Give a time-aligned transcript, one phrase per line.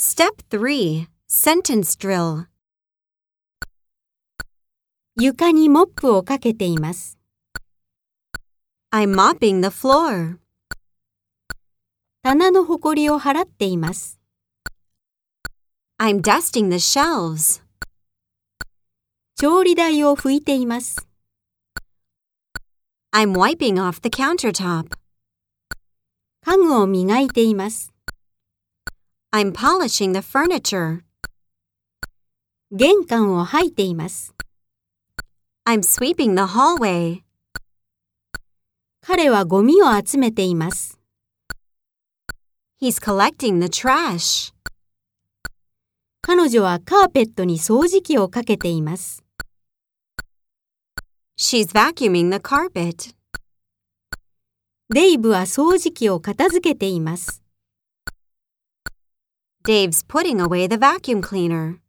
[0.00, 2.46] Step 3 Sentence Drill
[5.16, 7.18] 床にモップをかけています。
[8.92, 10.36] I'm mopping the floor.
[12.22, 14.20] 棚のほこりを払っています。
[16.00, 17.60] I'm dusting the shelves.
[19.34, 21.08] 調理台を拭いています。
[23.12, 24.96] I'm wiping off the countertop.
[26.44, 27.97] 家具を磨いています。
[29.30, 31.02] I'm polishing the furniture.
[32.72, 34.34] 玄関を掃いています。
[35.66, 37.20] I'm sweeping the hallway.
[39.02, 40.98] 彼はゴミを集めています。
[42.80, 44.54] He's collecting the trash.
[46.22, 49.22] 彼女はカーペットに掃除機をかけています。
[51.38, 53.14] She's vacuuming the carpet.
[54.88, 57.42] デイブは掃除機を片付けています。
[59.64, 61.80] Dave's putting away the vacuum cleaner.